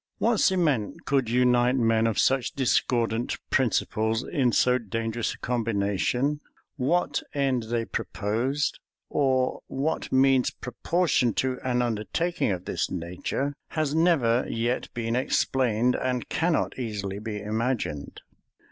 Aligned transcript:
What 0.17 0.37
cement 0.39 1.05
could 1.05 1.29
unite 1.29 1.75
men 1.75 2.07
of 2.07 2.17
such 2.17 2.53
discordant 2.53 3.37
principles 3.51 4.23
in 4.23 4.51
so 4.51 4.79
dangerous 4.79 5.35
a 5.35 5.37
combination, 5.37 6.39
what 6.75 7.21
end 7.35 7.67
they 7.69 7.85
proposed, 7.85 8.79
or 9.09 9.61
what 9.67 10.11
means 10.11 10.49
proportioned 10.49 11.37
to 11.37 11.59
an 11.63 11.83
undertaking 11.83 12.49
of 12.51 12.65
this 12.65 12.89
nature, 12.89 13.53
has 13.67 13.93
never 13.93 14.43
yet 14.49 14.91
been 14.95 15.15
explained, 15.15 15.93
and 15.95 16.29
cannot 16.29 16.79
easily 16.79 17.19
be 17.19 17.39
imagined. 17.39 18.21